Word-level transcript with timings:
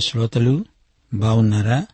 శ్రోతలు 0.00 0.64
బావున్నారా? 1.14 1.86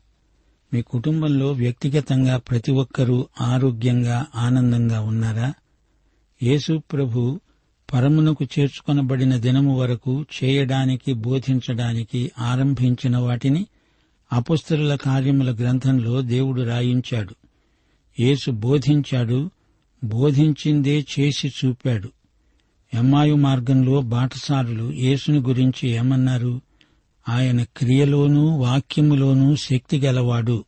మీ 0.74 0.82
కుటుంబంలో 0.82 1.52
వ్యక్తిగతంగా 1.52 2.36
ప్రతి 2.36 2.72
ఒక్కరూ 2.72 3.28
ఆరోగ్యంగా 3.40 4.26
ఆనందంగా 4.34 5.00
ఉన్నారా? 5.00 5.54
యేసు 6.42 6.82
ప్రభు 6.92 7.40
పరమునకు 7.92 8.44
చేర్చుకొనబడిన 8.58 9.36
దినము 9.36 9.78
వరకు 9.78 10.24
చేయడానికి 10.44 11.14
బోధించడానికి 11.14 12.32
ఆరంభించిన 12.38 13.18
వాటిని 13.18 13.66
అపుస్తరుల 14.32 14.94
కార్యముల 14.94 15.54
గ్రంథంలో 15.54 16.20
దేవుడు 16.20 16.62
రాయించాడు. 16.62 17.34
యేసు 18.20 18.50
బోధించాడు 18.50 19.50
బోధించిందే 20.04 21.06
చేసి 21.20 21.48
చూపాడు. 21.48 22.10
ఎమ్మాయు 22.94 23.34
మార్గంలో 23.34 24.00
బాటసారులు 24.00 24.92
యేసుని 24.92 25.38
గురించి 25.38 25.88
ఏమన్నారు? 25.88 26.65
ఆయన 27.28 27.62
క్రియలోనూ 27.62 28.46
వాక్యములోనూ 28.48 29.56
శక్తి 29.56 30.00
గలవాడు. 30.00 30.64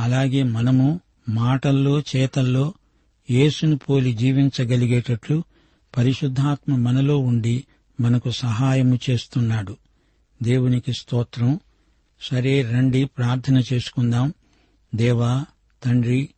అలాగే 0.00 0.42
మనము 0.42 1.00
మాటల్లో 1.28 2.00
చేతల్లో 2.00 2.74
యేసును 3.30 3.76
పోలి 3.76 4.12
జీవించగలిగేటట్లు 4.14 5.44
పరిశుద్ధాత్మ 5.96 6.76
మనలో 6.76 7.18
ఉండి 7.18 7.64
మనకు 8.00 8.30
సహాయము 8.30 8.98
చేస్తున్నాడు. 9.10 9.76
దేవునికి 10.42 10.92
స్తోత్రం. 10.92 11.60
సరే 12.20 12.62
రండి 12.62 13.04
ప్రార్థన 13.04 13.62
చేసుకుందాం. 13.72 14.34
దేవా 14.94 15.44
తండ్రి 15.84 16.28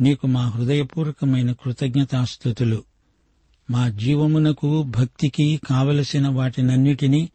నీకు 0.00 0.26
మా 0.26 0.48
హృదయపూర్వకమైన 0.48 1.52
కృతజ్ఞతాస్థుతులు. 1.52 2.84
మా 3.70 3.88
జీవమునకు 3.88 4.82
భక్తికి 4.82 5.60
కావలసిన 5.68 6.28
వాటినన్నిటినీ 6.28 7.28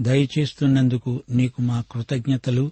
దయచేస్తున్నందుకు 0.00 1.22
నీకు 1.30 1.62
మా 1.62 1.84
కృతజ్ఞతలు. 1.92 2.70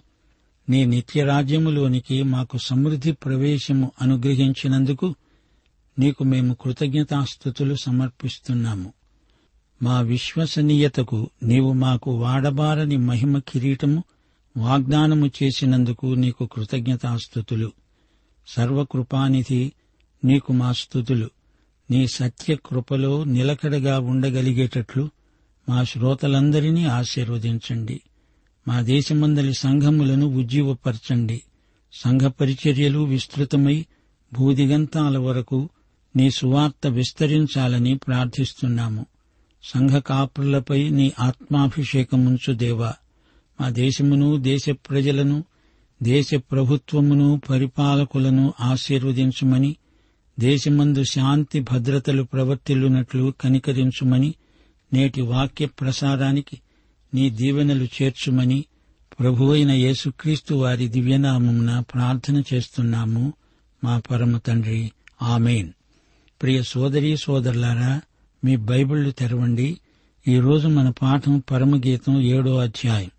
నీ 0.69 0.85
నిత్యరాజ్యములోనికి 0.85 2.23
మాకు 2.23 2.57
సమృద్ధి 2.57 3.11
ప్రవేశము 3.11 3.91
అనుగ్రహించినందుకు 4.01 5.15
నీకు 5.99 6.23
మేము 6.23 6.53
కృతజ్ఞతాస్థుతులు 6.53 7.75
సమర్పిస్తున్నాము. 7.75 8.93
మా 9.83 10.01
విశ్వసనీయతకు 10.01 11.29
నీవు 11.43 11.73
మాకు 11.73 12.11
వాడబారని 12.11 12.97
మహిమ 12.97 13.39
కిరీటము 13.39 14.03
వాగ్దానము 14.57 15.27
చేసినందుకు 15.27 16.05
నీకు 16.05 16.45
కృతజ్ఞతాస్థుతులు 16.45 17.71
సర్వకృపానిధి 18.47 19.71
నీకు 20.25 20.53
మా 20.53 20.71
స్థుతులు 20.71 21.29
నీ 21.91 22.07
సత్య 22.07 22.55
కృపలో 22.55 23.23
నిలకడగా 23.23 23.99
ఉండగలిగేటట్లు 23.99 25.09
మా 25.69 25.83
శ్రోతలందరినీ 25.83 26.85
ఆశీర్వదించండి. 26.85 28.01
మా 28.67 28.81
దేశమందలి 28.81 29.53
సంఘములను 29.53 30.25
ఉజ్జీవపరచండి. 30.25 31.41
సంఘ 31.93 32.21
పరిచర్యలు 32.21 32.99
విస్తృతమై 32.99 33.85
భూదిగంతాల 34.33 35.17
వరకు 35.17 35.69
నీ 36.15 36.31
సువార్త 36.31 36.87
విస్తరించాలని 36.87 37.97
ప్రార్థిస్తున్నాము. 37.97 39.05
సంఘ 39.63 39.89
కాపురులపై 39.89 40.89
నీ 40.89 41.11
ఆత్మాభిషేకముంచు 41.19 42.53
దేవా. 42.53 42.93
మా 43.61 43.69
దేశమును 43.69 44.37
దేశ 44.37 44.69
ప్రజలను 44.69 45.43
దేశ 46.03 46.31
ప్రభుత్వమును 46.35 47.41
పరిపాలకులను 47.49 48.53
ఆశీర్వదించుమని 48.59 49.75
దేశమందు 50.39 51.03
శాంతి 51.03 51.59
భద్రతలు 51.59 52.23
ప్రవర్తిల్లునట్లు 52.23 53.33
కనికరించుమని 53.41 54.33
నేటి 54.93 55.21
వాక్య 55.21 55.65
ప్రసారానికి 55.65 56.61
నీ 57.13 57.29
దీవెనలు 57.29 57.83
చేర్చుమని 57.83 58.65
ప్రభువైన 59.19 59.71
యేసుక్రీస్తు 59.71 60.53
వారి 60.53 60.87
దివ్యనామంన 60.87 61.79
ప్రార్థన 61.79 62.43
చేస్తున్నాము. 62.53 63.33
మా 63.83 63.99
పరమ 64.11 64.37
తండ్రి 64.37 64.91
ఆమెన్. 65.21 65.69
ప్రియ 66.41 66.63
సోదరీ 66.63 67.17
సోదరులారా 67.17 68.01
మీ 68.43 68.55
బైబిళ్ళు 68.55 69.11
తెరవండి. 69.11 69.77
ఈరోజు 70.27 70.67
మన 70.67 70.89
పాఠం 70.89 71.43
పరమగీతం 71.51 72.21
ఏడో 72.21 72.57
అధ్యాయం. 72.57 73.09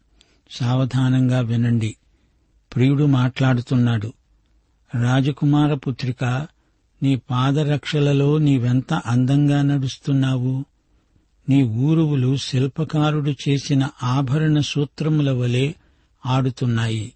సావధానంగా 0.51 1.41
వినండి. 1.41 1.97
ప్రియుడు 2.75 3.05
మాట్లాడుతున్నాడు. 3.05 4.13
రాజకుమార 5.03 5.75
పుత్రిక 5.75 6.47
నీ 7.03 7.17
పాదరక్షలలో 7.17 8.39
నీవెంత 8.39 8.95
అందంగా 8.95 9.63
నడుస్తున్నావు? 9.63 10.65
నీ 11.49 11.63
ఊరువులు 11.63 12.37
శిల్పకారుడు 12.37 13.35
చేసిన 13.49 13.89
ఆభరణ 14.03 14.61
సూత్రముల 14.61 15.31
వలె 15.31 15.73
ఆడుతున్నాయి. 16.27 17.13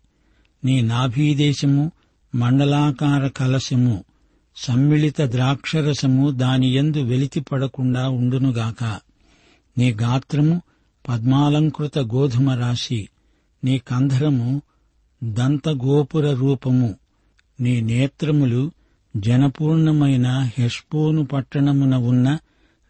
నీ 0.64 0.81
నాభీదేశము 0.81 1.93
మండలాకార 2.34 3.28
కలశము 3.28 4.05
సమ్మిళిత 4.56 5.20
ద్రాక్షరసము 5.20 6.31
దానియందు 6.31 6.99
వెలితిపడకుండా 6.99 8.08
ఉండునుగాక. 8.08 9.00
నీ 9.78 9.93
గాత్రము 9.93 10.62
పద్మాలంకృత 11.08 11.99
గోధుమ 11.99 12.50
రాశి 12.50 13.08
నీ 13.64 13.78
కంధరము 13.78 14.62
దంతగోపుర 15.25 16.32
రూపము 16.32 16.94
నీ 17.61 17.81
నేత్రములు 17.81 18.73
జనపూర్ణమైన 19.17 20.50
హెష్పోను 20.58 21.26
పట్టణమున 21.26 21.94
ఉన్న 21.94 22.38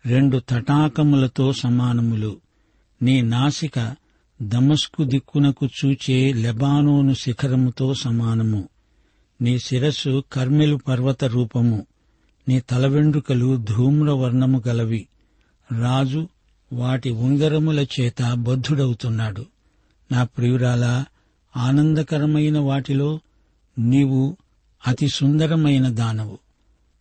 రెండు 0.07 0.43
తటాకములతో 0.49 1.53
సమానములు. 1.53 2.37
నీ 3.03 3.23
నాసిక 3.23 3.95
దమస్కు 4.43 5.05
దిక్కునకు 5.05 5.67
చూచే 5.67 6.33
లెబానోను 6.33 7.15
శిఖరముతో 7.15 7.95
సమానము. 7.95 8.69
నీ 9.43 9.59
శిరస్సు 9.59 10.25
కర్మెలు 10.33 10.77
పర్వత 10.77 11.25
రూపము. 11.25 11.87
నీ 12.49 12.61
తల 12.61 12.87
వెండ్రుకలు 12.87 13.57
ధూమ్రవర్ణము 13.57 14.63
గలవి. 14.69 15.09
రాజు 15.81 16.29
వాటి 16.73 17.11
ఉంగరముల 17.11 17.87
చేత 18.01 18.35
బద్ధుడవుతున్నాడు. 18.35 19.47
నా 20.13 20.25
ప్రియురాలా 20.25 21.05
ఆనందకరమైన 21.57 22.59
వాటిలో 22.59 23.21
నీవు 23.79 24.37
అతి 24.87 25.09
సుందరమైన 25.09 25.89
దానవు. 25.89 26.39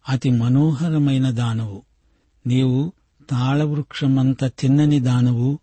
అతి 0.10 0.30
మనోహరమైన 0.30 1.30
దానవు. 1.30 1.81
నీవు 2.48 2.92
తాళవృక్షమంత 3.30 4.46
తిన్నని 4.46 5.00
దానవు 5.00 5.60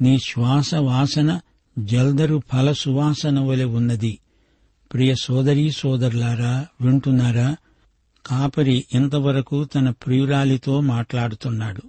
నీ 0.00 0.18
శ్వాస 0.18 0.74
వాసన 0.74 1.40
జల్దరు 1.78 2.42
ఫల 2.52 2.72
సువాసన 2.72 3.40
వలె 3.40 3.64
ఉన్నది. 3.64 4.18
ప్రియ 4.92 5.14
సోదరీ 5.14 5.70
సోదరులారా 5.70 6.66
వింటున్నారా? 6.80 7.56
కాపరి 8.26 8.84
ఇంతవరకు 8.94 9.64
తన 9.64 9.90
ప్రియురాలితో 9.90 10.80
మాట్లాడుతున్నాడు. 10.80 11.82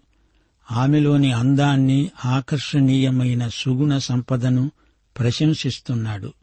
ఆమెలోని 0.72 1.32
అందాన్ని 1.32 2.12
ఆకర్షణీయమైన 2.26 3.48
సుగుణ 3.48 3.98
సంపదను 3.98 4.72
ప్రశంసిస్తున్నాడు. 5.20 6.34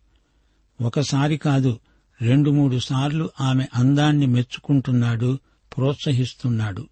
ఒకసారి 0.80 1.36
కాదు 1.36 1.78
రెండు 2.22 2.50
మూడు 2.50 2.78
సార్లు 2.78 3.30
ఆమె 3.40 3.66
అందాన్ని 3.74 4.26
మెచ్చుకుంటున్నాడు 4.26 5.38
ప్రోత్సహిస్తున్నాడు. 5.76 6.86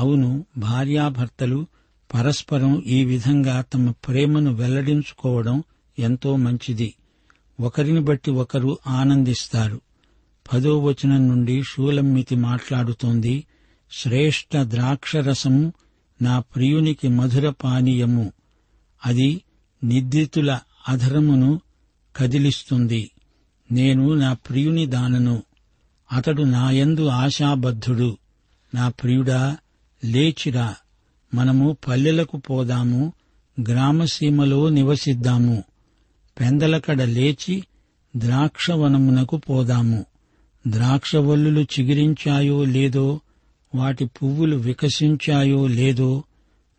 అవును 0.00 0.46
భార్యాభర్తలు 0.58 1.66
పరస్పరం 2.14 2.82
ఈ 2.86 3.04
విధంగా 3.04 3.60
తమ 3.60 3.90
ప్రేమను 3.90 4.54
వెల్లడించుకోవడం 4.54 5.62
ఎంతో 5.98 6.36
మంచిది. 6.36 6.94
ఒకరిని 7.60 8.00
బట్టి 8.00 8.30
ఒకరు 8.30 8.78
ఆనందిస్తారు. 8.86 9.80
పదో 10.52 10.78
వచనం 10.78 11.28
నుండి 11.28 11.62
శూలమ్మితి 11.62 12.36
మాట్లాడుతోంది 12.36 13.46
శ్రేష్ఠ 13.92 14.56
ద్రాక్షరసము 14.62 15.72
నా 16.22 16.40
ప్రియునికి 16.40 17.08
మధుర 17.08 17.50
పానీయము. 17.50 18.32
అది 19.06 19.42
నిద్రితుల 19.84 20.60
అధరమును 20.88 21.60
కదిలిస్తుంది. 22.16 23.10
నేను 23.72 24.14
నా 24.14 24.32
ప్రియుని 24.32 24.86
దానను. 24.86 25.42
అతడు 26.12 26.42
నాయందు 26.42 27.06
ఆశాబద్ధుడు. 27.06 28.18
నా 28.74 28.88
ప్రియుడా 28.88 29.56
లేచిరా 30.04 30.74
మనము 31.34 31.76
పల్లెలకు 31.88 32.36
పోదాము 32.36 33.12
గ్రామసీమలో 33.68 34.68
నివసిద్దాము. 34.68 35.64
పెందలకడ 36.40 37.02
లేచి 37.02 37.64
ద్రాక్షవనమునకు 38.16 39.36
పోదాము. 39.36 40.04
ద్రాక్షవల్లులు 40.66 41.60
చిగిరించాయో 41.60 42.64
లేదో 42.64 43.20
వాటి 43.74 44.04
పువ్వులు 44.04 44.56
వికసించాయో 44.56 45.66
లేదో 45.66 46.24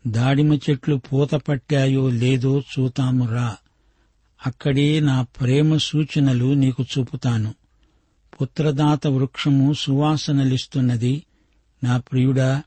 దాడిమ 0.08 0.54
చెట్లు 0.54 0.96
పూత 0.96 1.32
పట్టాయో 1.32 2.10
లేదో 2.10 2.60
చూతామురా 2.60 3.58
అక్కడే 4.46 5.00
నా 5.00 5.22
ప్రేమ 5.22 5.78
సూచనలు 5.78 6.54
నీకు 6.54 6.84
చూపుతాను. 6.84 7.54
పుత్రదాత 8.42 9.08
వృక్షము 9.08 9.74
సువాసనలిస్తున్నది. 9.74 11.24
నా 11.84 11.98
ప్రియుడా 11.98 12.64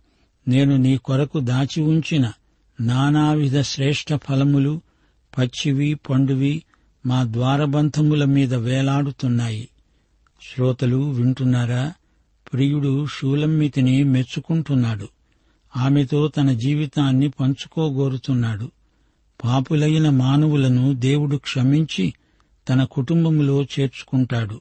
నేను 0.49 0.77
నీ 0.77 0.97
కొరకు 0.97 1.41
దాచి 1.41 1.83
ఉంచిన 1.83 2.33
నానావిధ 2.81 3.61
శ్రేష్ఠ 3.61 4.15
ఫలములు 4.15 4.81
పచ్చివి 5.39 5.95
పండువి 5.95 6.63
మా 7.07 7.25
ద్వారబంధముల 7.25 8.25
మీద 8.25 8.55
వేలాడుతున్నాయి. 8.55 9.69
శ్రోతలు 10.43 10.97
వింటున్నారా? 10.97 11.93
ప్రియుడు 12.53 13.07
షూలమ్మితిని 13.07 14.05
మెచ్చుకుంటున్నాడు. 14.05 15.09
ఆమెతో 15.77 16.29
తన 16.29 16.53
జీవితాన్ని 16.53 17.29
పంచుకోగోరుతున్నాడు. 17.29 18.71
పాపులైన 19.45 20.09
మానవులను 20.09 20.95
దేవుడు 20.95 21.37
క్షమించి 21.37 22.15
తన 22.69 22.85
కుటుంబములో 22.85 23.63
చేర్చుకుంటాడు. 23.63 24.61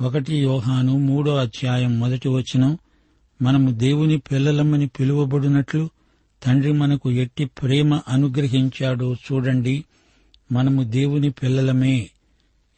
ఒకటి 0.00 0.36
యోహాను 0.36 0.98
మూడో 0.98 1.36
అధ్యాయం 1.36 2.00
మొదటి 2.00 2.28
వచనం 2.28 2.78
మనము 3.42 3.70
దేవుని 3.70 4.18
పిల్లలమ్మని 4.18 4.86
పిలువబడినట్లు 4.86 5.88
తండ్రి 6.46 6.72
మనకు 6.72 7.10
ఎట్టి 7.10 7.44
ప్రేమ 7.44 8.00
అనుగ్రహించాడో 8.08 9.14
చూడండి. 9.14 9.84
మనము 10.52 10.82
దేవుని 10.82 11.30
పిల్లలమే. 11.30 12.10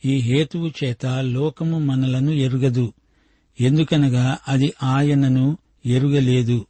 ఈ 0.05 0.17
హేతువు 0.17 0.73
చేత 0.85 1.07
లోకము 1.07 1.79
మనలను 1.79 2.31
ఎరుగదు. 2.31 2.93
ఎందుకనగా 3.61 4.39
అది 4.49 4.73
ఆయనను 4.83 5.59
ఎరుగలేదు. 5.87 6.67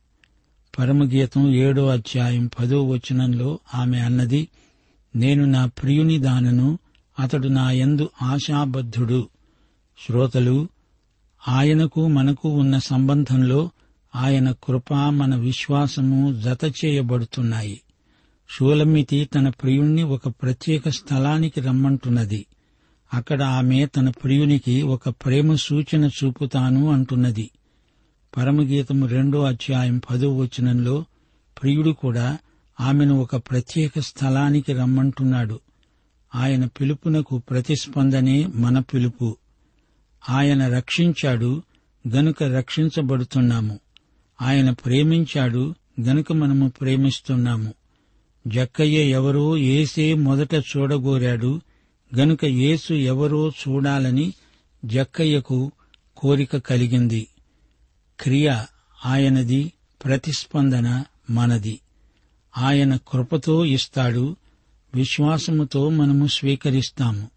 పరమగీతం 0.78 1.54
ఏడో 1.54 1.86
అధ్యాయం 1.86 2.50
పదో 2.58 2.88
వచనంలో 2.88 3.58
ఆమె 3.74 3.98
అన్నది 3.98 4.48
నేను 5.16 5.44
నా 5.44 5.66
ప్రియుని 5.66 6.18
దానను 6.18 6.78
అతడు 7.20 7.48
నా 7.48 7.70
యందు 7.70 8.10
ఆశాబద్ధుడు. 8.22 9.28
శ్రోతలు 10.06 10.68
ఆయనకు 11.48 12.08
మనకు 12.08 12.48
ఉన్న 12.48 12.78
సంబంధంలో 12.78 13.70
ఆయన 14.16 14.50
కృప 14.50 14.94
మన 14.94 15.36
విశ్వాసము 15.36 16.40
జత 16.40 16.72
చేయబడుతున్నాయి 16.84 17.80
షూలమితి 18.48 19.24
తన 19.24 19.48
ప్రియుణ్ణి 19.48 20.02
ఒక 20.02 20.28
ప్రత్యేక 20.28 20.88
స్థలానికి 20.88 21.60
రమ్మంటున్నది. 21.60 22.46
అక్కడ 23.14 23.42
ఆమె 23.42 23.86
తన 23.86 24.10
ప్రియునికి 24.10 24.82
ఒక 24.82 25.08
ప్రేమ 25.08 25.54
సూచన 25.54 26.04
చూపుతాను 26.04 26.92
అంటున్నది. 26.92 27.50
పరమగీతము 28.36 29.06
రెండో 29.06 29.42
అధ్యాయం 29.42 30.00
పదో 30.10 30.36
వచనంలో 30.36 31.04
ప్రియుడు 31.62 31.90
కూడా 31.90 32.38
ఆమెను 32.80 33.20
ఒక 33.20 33.36
ప్రత్యేక 33.36 33.98
స్థలానికి 33.98 34.72
రమ్మంటున్నాడు. 34.72 35.60
ఆయన 36.34 36.66
పిలుపునకు 36.66 37.38
ప్రతిస్పందనే 37.38 38.46
మన 38.46 38.78
పిలుపు. 38.78 39.36
ఆయన 40.30 40.68
రక్షించాడు 40.68 41.62
గనుక 42.08 42.42
రక్షించబడుతున్నాము. 42.42 43.78
ఆయన 44.42 44.70
ప్రేమించాడు 44.70 45.74
గనుక 46.00 46.32
మనము 46.32 46.68
ప్రేమిస్తున్నాము. 46.68 47.74
జక్కయ్య 48.46 49.04
ఎవరో 49.10 49.56
ఏసే 49.56 50.14
మొదట 50.14 50.54
చూడగోరాడు 50.54 51.60
గనుక 52.18 52.44
యేసు 52.44 52.94
ఎవరో 52.94 53.48
చూడాలని 53.48 54.34
జక్కయ్యకు 54.84 55.72
కోరిక 56.16 56.56
కలిగింది. 56.56 57.26
క్రియ 58.20 58.62
ఆయనది 59.06 59.72
ప్రతిస్పందన 60.04 61.04
మనది. 61.30 61.80
ఆయన 62.58 62.96
కృపతో 62.96 63.64
ఇస్తాడు 63.64 64.36
విశ్వాసముతో 64.94 65.90
మనము 65.90 66.26
స్వీకరిస్తాము. 66.26 67.30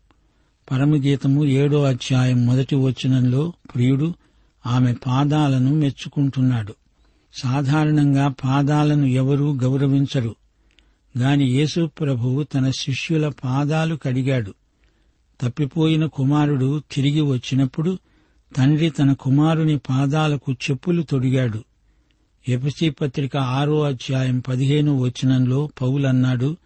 పరమగీతము 0.71 1.45
ఏడో 1.45 1.83
అధ్యాయం 1.83 2.45
మొదటి 2.45 2.75
వచనంలో 2.75 3.53
ప్రియుడు 3.75 4.13
ఆమె 4.65 4.93
పాదాలను 5.07 5.73
మెచ్చుకుంటున్నాడు. 5.73 6.75
సాధారణంగా 7.33 8.27
పాదాలను 8.27 9.05
ఎవరూ 9.05 9.55
గౌరవించరు. 9.55 10.35
గాని 11.17 11.45
యేసు 11.45 11.89
ప్రభువు 11.99 12.43
తన 12.43 12.69
శిష్యుల 12.69 13.31
పాదాలు 13.43 13.95
కడిగాడు. 13.95 14.53
తప్పిపోయిన 15.41 16.05
కుమారుడు 16.05 16.81
తిరిగి 16.91 17.21
వచ్చినప్పుడు 17.21 17.97
తండ్రి 18.55 18.89
తన 18.89 19.13
కుమారుని 19.13 19.77
పాదాలకు 19.77 20.51
చెప్పులు 20.51 21.01
తొడిగాడు. 21.01 21.63
ఎపిసి 22.49 22.89
పత్రిక 22.89 23.37
ఆరో 23.37 23.83
అధ్యాయం 23.83 24.39
పదిహేను 24.39 24.99
వచనంలో 24.99 25.69
పౌలన్నాడు 25.81 26.57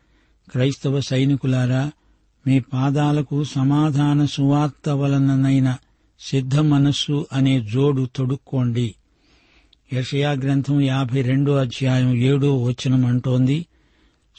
క్రైస్తవ 0.52 1.00
సైనికులారా 1.00 1.92
మీ 2.48 2.60
పాదాలకు 2.60 3.44
సమాధాన 3.44 4.26
సువార్త 4.26 4.90
వలననైన 4.90 5.78
సిద్ధ 6.20 6.58
మనస్సు 6.58 7.26
అనే 7.34 7.62
జోడు 7.62 8.10
తొడుక్కోండి. 8.16 8.96
యషయా 9.94 10.32
గ్రంథం 10.32 10.82
యాభై 10.82 11.22
రెండో 11.22 11.56
అధ్యాయం 11.56 12.16
ఏడో 12.16 12.64
వచనం 12.64 13.06
అంటోంది. 13.06 13.66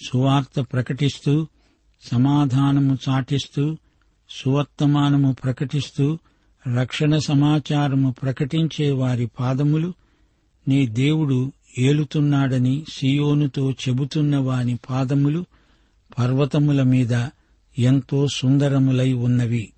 సువార్త 0.06 0.60
ప్రకటిస్తూ 0.60 1.46
సమాధానము 2.12 2.98
చాటిస్తూ 3.08 3.76
సువర్తమానము 4.30 5.32
ప్రకటిస్తూ 5.32 6.18
రక్షణ 6.78 7.18
సమాచారము 7.18 8.14
ప్రకటించే 8.22 8.90
వారి 8.90 9.26
పాదములు 9.26 9.92
నీ 10.68 10.86
దేవుడు 10.86 11.52
ఏలుతున్నాడని 11.78 12.84
సియోనుతో 12.92 13.70
చెబుతున్న 13.70 14.36
వాని 14.36 14.78
పాదములు 14.90 15.44
పర్వతముల 16.18 16.82
మీద 16.82 17.26
ఎంతో 17.78 18.26
సుందరములై 18.34 19.12
ఉన్నవి. 19.12 19.72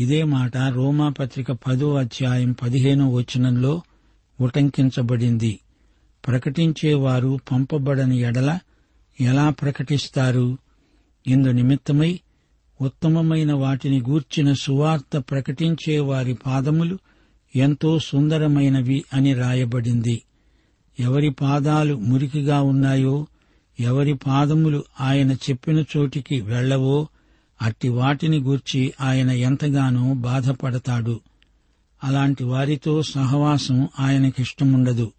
ఇదే 0.00 0.22
మాట 0.24 0.56
రోమాపత్రిక 0.56 1.52
పదో 1.52 1.94
అధ్యాయం 1.94 2.52
పదిహేనో 2.52 3.10
వచనంలో 3.10 3.82
ఉటంకించబడింది. 4.40 5.60
ప్రకటించేవారు 6.26 7.38
పంపబడని 7.52 8.18
ఎడల 8.18 8.58
ఎలా 9.20 9.50
ప్రకటిస్తారు? 9.50 10.58
ఇందు 11.26 11.48
నిమిత్తమై 11.48 12.20
ఉత్తమమైన 12.80 13.52
వాటిని 13.52 14.00
గూర్చిన 14.00 14.52
సువార్త 14.52 15.18
ప్రకటించే 15.18 15.98
వారి 15.98 16.34
పాదములు 16.34 16.98
ఎంతో 17.56 17.98
సుందరమైనవి 17.98 19.04
అని 19.12 19.34
రాయబడింది. 19.34 20.22
ఎవరి 21.00 21.30
పాదాలు 21.30 21.94
మురికిగా 21.94 22.62
ఉన్నాయో 22.62 23.26
ఎవరి 23.80 24.14
పాదములు 24.14 24.84
ఆయన 25.00 25.32
చెప్పిన 25.32 25.84
చోటికి 25.96 26.40
వెళ్ళవో 26.40 27.08
అట్టి 27.62 27.88
వాటిని 27.88 28.38
గూర్చి 28.38 28.92
ఆయన 29.00 29.30
ఎంతగానో 29.30 30.14
బాధపడతాడు. 30.14 31.20
అలాంటి 32.04 32.44
వారితో 32.44 33.02
సహవాసం 33.02 33.88
ఆయనకిష్టముండదు. 34.00 35.12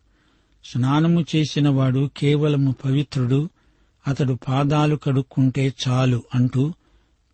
స్నానము 0.66 1.26
చేసినవాడు 1.36 2.10
కేవలము 2.18 2.76
పవిత్రుడు 2.86 3.50
అతడు 4.08 4.38
పాదాలు 4.48 4.96
కడుక్కుంటే 4.96 5.74
చాలు 5.88 6.24
అంటూ 6.36 6.74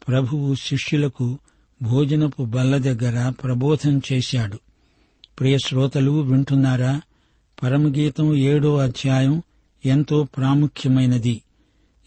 ప్రభువు 0.08 0.56
శిష్యులకు 0.56 1.38
భోజనపు 1.82 2.44
బల్ల 2.44 2.78
దగ్గర 2.78 3.30
ప్రబోధం 3.30 4.02
చేశాడు. 4.14 4.60
ప్రియ 5.40 5.58
శ్రోతలు 5.66 6.12
వింటున్నారా? 6.12 7.02
పరమగీతం 7.64 8.36
ఏడో 8.36 8.78
అధ్యాయం 8.78 9.44
ఎంతో 9.86 10.24
ప్రాముఖ్యమైనది. 10.24 11.42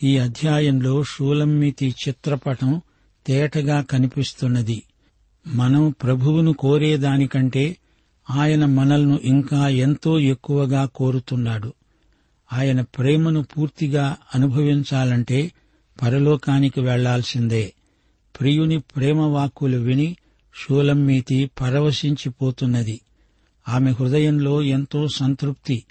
ఈ 0.02 0.18
అధ్యాయంలో 0.18 1.04
షూలమ్మితి 1.04 1.94
చిత్రపటం 2.08 2.80
తేటగా 3.26 3.80
కనిపిస్తున్నది. 3.82 4.82
మనం 5.46 5.94
ప్రభువును 6.02 6.52
కోరేదానికంటే 6.52 7.76
ఆయన 8.30 8.64
మనల్ను 8.64 9.20
ఇంకా 9.22 9.68
ఎంతో 9.68 10.20
ఎక్కువగా 10.20 10.84
కోరుతున్నాడు. 10.84 11.72
ఆయన 12.52 12.80
ప్రేమను 12.80 13.42
పూర్తిగా 13.42 14.16
అనుభవించాలంటే 14.34 15.52
పరలోకానికి 16.02 16.80
వెళ్ళాల్సిందే. 16.80 17.72
ప్రియుని 18.40 18.78
ప్రేమ 18.78 19.20
వాక్కులు 19.20 19.76
విని 19.76 20.16
షూలమ్మీతి 20.54 21.50
పరవశించిపోతున్నది. 21.60 23.00
ఆమె 23.68 23.90
హృదయంలో 23.90 24.62
ఎంతో 24.62 25.08
సంతృప్తి. 25.08 25.84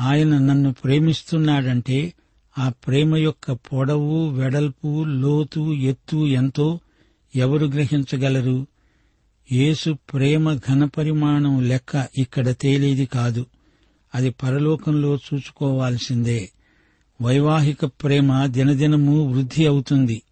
ఆయన 0.00 0.38
నన్ను 0.38 0.72
ప్రేమిస్తున్నాడంటే 0.72 2.12
ఆ 2.58 2.68
ప్రేమ 2.68 3.16
యొక్క 3.16 3.52
పొడవు 3.52 4.28
వెడల్పు 4.28 5.04
లోతు 5.04 5.74
ఎత్తు 5.74 6.26
ఎంతో 6.26 6.80
ఎవరు 7.36 7.66
గ్రహించగలరు? 7.66 8.66
యేసు 9.52 9.92
ప్రేమ 9.92 10.54
ఘనపరిమాణం 10.54 11.62
లెక్క 11.68 12.08
ఇక్కడ 12.18 12.50
తేలేది 12.50 13.06
కాదు. 13.06 13.46
అది 14.14 14.30
పరలోకంలో 14.30 15.16
చూసుకోవాల్సిందే 15.16 16.52
వైవాహిక 17.22 17.84
ప్రేమ 17.84 18.46
దినదినము 18.46 19.32
వృద్ధి 19.32 19.66
అవుతుంది. 19.66 20.22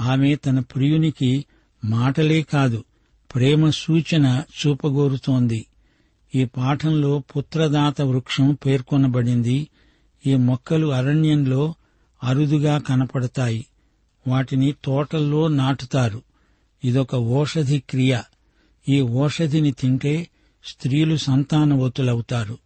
ఆమె 0.00 0.34
తన 0.34 0.60
ప్రియునికి 0.60 1.44
మాటలే 1.84 2.42
కాదు 2.42 2.84
ప్రేమ 3.34 3.70
సూచన 3.70 4.42
చూపగోరుతోంది. 4.50 5.66
ఈ 6.34 6.44
పాఠంలో 6.44 7.18
పుత్రదాత 7.18 8.02
వృక్షం 8.02 8.58
పేర్కొనబడింది. 8.66 9.68
ఈ 10.26 10.34
మొక్కలు 10.34 10.86
అరణ్యంలో 10.86 11.74
అరుదుగా 12.24 12.78
కనపడతాయి. 12.78 13.66
వాటిని 14.28 14.74
తోటల్లో 14.84 15.48
నాటుతారు. 15.48 16.22
ఇదొక 16.84 17.14
ఓషధి 17.14 17.78
క్రియ. 17.90 18.18
ఈ 18.88 19.00
ఓషధిని 19.00 19.72
తింటే 19.72 20.28
స్త్రీలు 20.64 21.16
సంతానవతులవుతారు. 21.16 22.58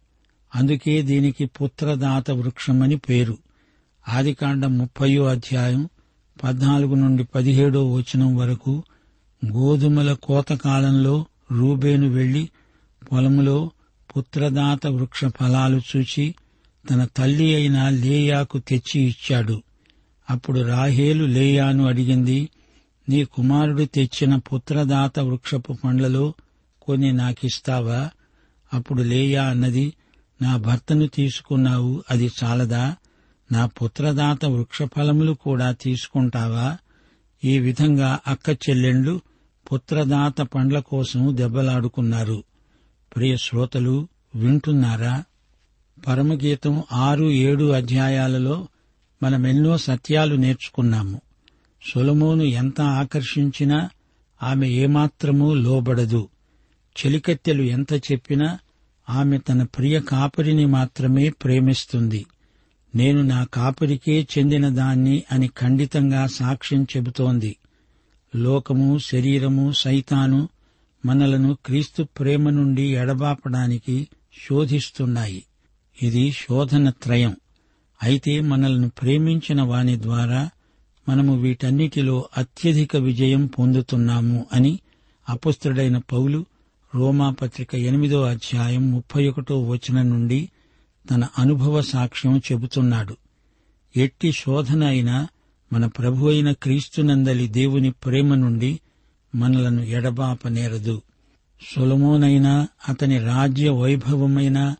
అందుకే 0.55 1.01
దీనికి 1.01 1.45
పుత్రదాత 1.45 2.31
వృక్షమని 2.31 2.97
పేరు. 2.97 3.37
ఆదికాండం 4.09 4.77
ముప్పయో 4.77 5.25
అధ్యాయం 5.25 5.89
పద్నాలుగు 6.43 6.95
నుండి 6.95 7.23
పదిహేడో 7.23 7.93
వచనం 7.93 8.35
వరకు 8.35 8.83
గోధుమల 9.45 10.13
కోత 10.13 10.53
కాలంలో 10.53 11.25
రూబేను 11.51 12.09
వెళ్ళి 12.09 12.49
పొలములో 13.11 13.71
పుత్రదాత 14.17 14.87
వృక్ష 14.87 15.25
ఫలాలు 15.25 15.81
చూచి 15.95 16.35
తన 16.91 17.07
తల్లి 17.17 17.55
అయిన 17.55 17.89
లేయాకు 17.89 18.59
తెచ్చి 18.59 19.01
ఇచ్చాడు. 19.01 19.63
అప్పుడు 20.29 20.59
రాహేలు 20.59 21.25
లేయాను 21.25 21.85
అడిగింది 21.85 22.49
నీ 23.09 23.23
కుమారుడు 23.23 23.83
తెచ్చిన 23.83 24.35
పుత్రదాత 24.35 25.19
వృక్షపు 25.19 25.73
పండ్లలో 25.83 26.33
కొన్ని 26.81 27.11
నాకిస్తావా? 27.11 28.09
అప్పుడు 28.73 29.01
లేయా 29.01 29.43
అన్నది 29.43 29.93
నా 30.41 30.57
భర్తను 30.57 31.07
తీసుకున్నావు 31.07 32.03
అది 32.11 32.31
చాలదా? 32.43 32.95
నా 33.51 33.65
పుత్రదాత 33.65 34.45
వృక్షఫలములు 34.45 35.33
కూడా 35.33 35.71
తీసుకుంటావా? 35.71 36.77
ఈ 37.45 37.59
విధంగా 37.59 38.19
అక్క 38.27 38.49
చెల్లెండ్లు 38.49 39.21
పుత్రదాత 39.73 40.41
పండ్ల 40.41 40.79
కోసం 40.79 41.37
దెబ్బలాడుకున్నారు. 41.37 42.43
ప్రియ 43.15 43.37
శ్రోతలు 43.37 44.07
వింటున్నారా? 44.35 45.23
పరమగీతం 46.07 46.83
ఆరు 46.91 47.25
ఏడు 47.25 47.71
అధ్యాయాలలో 47.71 48.67
మనమెన్నో 49.23 49.77
సత్యాలు 49.77 50.35
నేర్చుకున్నాము. 50.35 51.21
సొలమోను 51.91 52.43
ఎంత 52.43 52.81
ఆకర్షించినా 52.81 53.89
ఆమె 54.43 54.69
ఏమాత్రమూ 54.69 55.53
లోబడదు. 55.53 56.29
చెలికత్తెలు 56.97 57.61
ఎంత 57.61 57.93
చెప్పినా 57.93 58.59
ఆమె 59.09 59.37
తన 59.37 59.63
ప్రియ 59.63 59.99
కాపరిని 59.99 60.65
మాత్రమే 60.65 61.29
ప్రేమిస్తుంది. 61.29 62.25
నేను 62.95 63.21
నా 63.21 63.43
కాపరికే 63.43 64.27
చెందిన 64.37 64.69
దాన్ని 64.69 65.23
అని 65.31 65.47
ఖండితంగా 65.47 66.27
సాక్ష్యం 66.27 66.83
చెబుతోంది. 66.83 67.55
లోకము 68.35 68.97
శరీరము 68.97 69.71
సైతాను 69.71 70.49
మనలను 71.05 71.57
క్రీస్తు 71.65 72.03
ప్రేమ 72.03 72.49
నుండి 72.49 72.81
ఎడబాపడానికి 72.81 74.07
శోధిస్తున్నాయి. 74.49 75.43
ఇది 76.03 76.31
శోధన 76.31 76.89
త్రయం. 76.89 77.35
అయితే 78.03 78.39
మనల్ని 78.39 78.89
ప్రేమించిన 78.89 79.61
వాని 79.61 80.01
ద్వారా 80.01 80.49
మనము 81.09 81.41
వీటన్నిటిలో 81.41 82.29
అత్యధిక 82.37 82.97
విజయం 82.97 83.45
పొందుతున్నాము 83.45 84.45
అని 84.53 84.79
అపుస్తుడైన 85.29 85.97
పౌలు 85.97 86.45
రోమాపత్రిక 86.95 87.75
ఎనిమిదో 87.75 88.21
అధ్యాయం 88.23 88.91
ముప్పై 88.91 89.27
ఒకటో 89.27 89.63
వచనం 89.63 90.09
నుండి 90.09 90.49
తన 91.11 91.27
అనుభవ 91.39 91.81
సాక్ష్యం 91.81 92.37
చెబుతున్నాడు. 92.37 93.17
ఎట్టి 93.95 94.31
శోధన 94.31 94.83
అయినా 94.83 95.27
మన 95.73 95.85
ప్రభు 95.85 96.27
అయిన 96.27 96.51
క్రీస్తునందలి 96.51 97.47
దేవుని 97.47 97.91
ప్రేమ 97.91 98.35
నుండి 98.35 98.79
మనలను 99.35 99.81
ఎడబాపనేరదు 99.81 101.01
సులమోనైనా 101.75 102.67
అతని 102.89 103.19
రాజ్య 103.19 103.69
వైభవమైన 103.69 104.75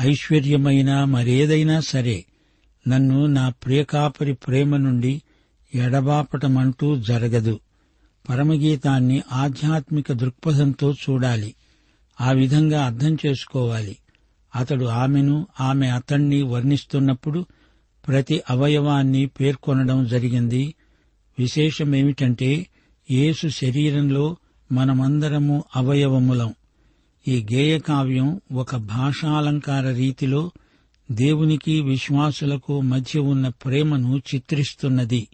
ఐశ్వర్యమైనా 0.00 1.04
మరేదైనా 1.04 1.80
సరే 1.80 2.24
నన్ను 2.88 3.26
నా 3.26 3.48
ప్రియకాపరి 3.48 4.34
ప్రేమ 4.34 4.76
నుండి 4.76 5.22
ఎడబాపటమంటూ 5.74 6.96
జరగదు. 6.96 7.60
పరమగీతాన్ని 8.28 9.22
ఆధ్యాత్మిక 9.32 10.12
దృక్పథంతో 10.12 10.92
చూడాలి. 10.92 11.54
ఆ 12.20 12.32
విధంగా 12.32 12.84
అర్థం 12.84 13.16
చేసుకోవాలి. 13.26 13.96
అతడు 14.56 14.84
ఆమెను 14.84 15.46
ఆమె 15.60 15.86
అతణ్ణి 15.86 16.42
వర్ణిస్తున్నప్పుడు 16.42 17.46
ప్రతి 18.08 18.42
అవయవాన్ని 18.50 19.26
పేర్కొనడం 19.26 20.06
జరిగింది. 20.06 20.74
విశేషమేమిటంటే 21.38 22.66
యేసు 23.10 23.48
శరీరంలో 23.48 24.36
మనమందరము 24.72 25.64
అవయవములం. 25.76 26.54
ఈ 27.28 27.46
గేయకావ్యం 27.52 28.40
ఒక 28.52 28.76
భాషాలంకార 28.76 29.90
రీతిలో 29.90 30.50
దేవునికి 31.10 31.80
విశ్వాసులకు 31.80 32.80
మధ్య 32.80 33.20
ఉన్న 33.20 33.48
ప్రేమను 33.48 34.22
చిత్రిస్తున్నది. 34.34 35.28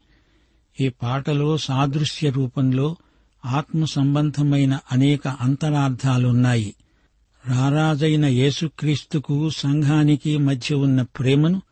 ఈ 0.81 0.89
పాటలో 0.89 1.59
సాదృశ్య 1.59 2.31
రూపంలో 2.31 2.97
ఆత్మ 3.47 3.85
సంబంధమైన 3.85 4.79
అనేక 4.93 5.29
అంతరార్థాలున్నాయి. 5.29 6.75
రారాజైన 7.49 8.25
యేసుక్రీస్తుకు 8.25 9.51
సంఘానికి 9.51 10.39
మధ్య 10.39 10.75
ఉన్న 10.75 11.03
ప్రేమను 11.03 11.63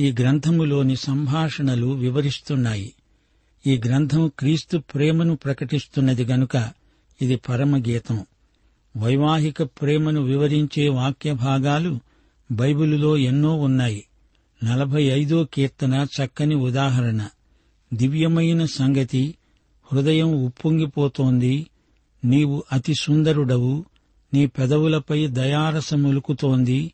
ఈ 0.00 0.12
గ్రంథములోని 0.12 0.96
సంభాషణలు 0.96 1.86
వివరిస్తున్నాయి. 1.86 2.94
ఈ 3.66 3.80
గ్రంథం 3.86 4.32
క్రీస్తు 4.38 4.78
ప్రేమను 4.78 5.36
ప్రకటిస్తున్నది 5.36 6.24
గనుక 6.24 6.70
ఇది 7.22 7.36
పరమగీతం. 7.36 8.26
వైవాహిక 8.96 9.62
ప్రేమను 9.62 10.22
వివరించే 10.22 10.88
వాక్య 10.88 11.32
భాగాలు 11.32 11.98
బైబిలులో 12.52 13.16
ఎన్నో 13.16 13.54
ఉన్నాయి. 13.54 14.04
నలభై 14.64 15.02
ఐదో 15.02 15.44
కీర్తన 15.44 16.06
చక్కని 16.18 16.54
ఉదాహరణ. 16.54 17.28
దివ్యమైన 17.92 18.64
సంగతి 18.64 19.34
హృదయం 19.92 20.44
ఉప్పొంగిపోతోంది. 20.44 21.66
నీవు 22.24 22.62
అతి 22.72 22.94
సుందరుడవు. 23.00 23.84
నీ 24.34 24.46
పెదవులపై 24.46 25.26
దయారసములుకుతోంది 25.26 26.92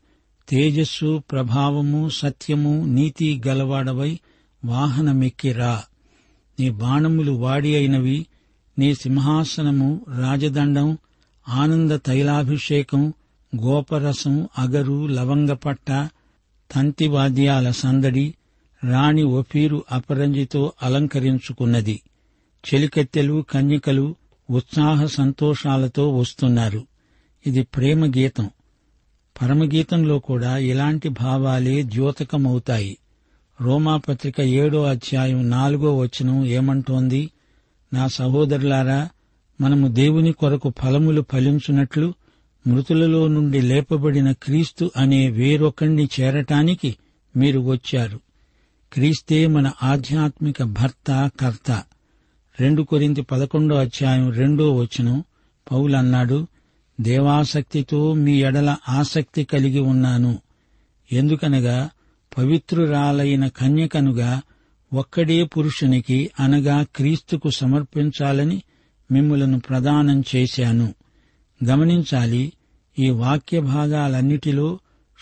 తేజస్సు 0.49 1.23
ప్రభావము 1.31 2.09
సత్యము 2.09 2.85
నీతి 2.85 3.41
గలవాడవై 3.47 4.19
వాహనమెక్కిరా 4.65 5.83
నీ 6.59 6.69
బాణములు 6.69 7.31
వాడి 7.31 7.75
అయినవి. 7.75 8.25
నీ 8.79 8.93
సింహాసనము 8.93 10.05
రాజదండం 10.21 10.97
ఆనంద 11.49 11.91
తైలాభిషేకం 11.91 13.13
గోపరసం 13.61 14.49
అగరు 14.57 15.07
లవంగపట్ట 15.07 16.09
తంతివాద్యాల 16.75 17.71
సందడి 17.71 18.33
రాణి 18.91 19.23
ఒఫీరు 19.23 19.83
అపరంజితో 19.91 20.73
అలంకరించుకున్నది. 20.83 22.01
చెలికత్తెలు 22.65 23.45
కన్యకలు 23.49 24.15
ఉత్సాహ 24.49 25.05
సంతోషాలతో 25.05 26.17
వస్తున్నారు. 26.17 26.87
ఇది 27.47 27.63
ప్రేమ 27.63 28.05
గీతం 28.05 28.49
పరమగీతంలో 29.41 30.19
కూడా 30.19 30.57
ఇలాంటి 30.57 31.09
భావాలే 31.09 31.83
ద్యోతకమవుతాయి. 31.83 32.97
రోమాపత్రిక 33.61 34.41
ఏడో 34.41 34.83
అధ్యాయం 34.83 35.49
నాలుగో 35.49 35.97
వచనం 35.97 36.45
ఏమంటోంది? 36.45 37.31
నా 37.93 38.07
సహోదరులారా 38.07 39.09
మనము 39.61 39.87
దేవుని 39.87 40.31
కొరకు 40.31 40.73
ఫలములు 40.83 41.25
ఫలించున్నట్లు 41.31 42.13
మృతులలో 42.67 43.27
నుండి 43.27 43.61
లేపబడిన 43.61 44.31
క్రీస్తు 44.31 44.91
అనే 44.97 45.29
వేరొకణ్ణి 45.29 46.09
చేరటానికి 46.19 46.95
మీరు 47.35 47.59
వచ్చారు. 47.59 48.24
క్రీస్తే 48.93 49.47
మన 49.47 49.71
ఆధ్యాత్మిక 49.83 50.63
భర్త 50.63 51.31
కర్త. 51.39 51.83
రెండు 52.59 52.83
కొరింత 52.83 53.19
పదకొండో 53.19 53.75
అధ్యాయం 53.75 54.31
రెండో 54.31 54.75
వచనం 54.75 55.23
పౌలన్నాడు 55.71 56.47
దేవాసక్తితో 57.01 58.13
మీ 58.13 58.41
ఎడల 58.41 58.75
ఆసక్తి 58.89 59.43
కలిగి 59.43 59.79
ఉన్నాను. 59.79 60.39
ఎందుకనగా 61.11 61.89
పవిత్రురాలైన 62.37 63.47
కన్యకనుగా 63.47 64.41
ఒక్కడే 64.93 65.43
పురుషునికి 65.43 66.31
అనగా 66.39 66.85
క్రీస్తుకు 66.95 67.49
సమర్పించాలని 67.49 68.61
మిమ్మలను 69.11 69.59
ప్రదానం 69.59 70.23
చేశాను. 70.35 70.93
గమనించాలి 71.65 72.53
ఈ 72.99 73.09
వాక్య 73.09 73.59
భాగాలన్నిటిలో 73.59 74.79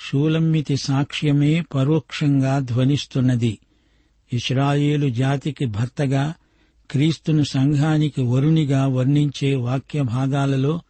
షూలమ్మితి 0.09 0.77
సాక్ష్యమే 0.77 1.61
పరోక్షంగా 1.75 2.59
ధ్వనిస్తున్నది. 2.59 3.57
ఇస్రాయేలు 4.33 5.09
జాతికి 5.09 5.65
భర్తగా 5.65 6.33
క్రీస్తును 6.91 7.43
సంఘానికి 7.43 8.21
వరునిగా 8.21 8.87
వర్ణించే 8.87 9.55
వాక్య 9.55 10.01
భాగాలలో 10.01 10.81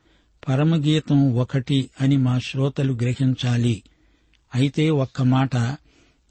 పరమగీతం 0.47 1.35
ఒకటి 1.35 1.89
అని 2.01 2.17
మా 2.17 2.39
శ్రోతలు 2.39 2.93
గ్రహించాలి. 2.93 3.83
అయితే 4.55 4.89
ఒక్క 4.89 5.21
మాట 5.21 5.77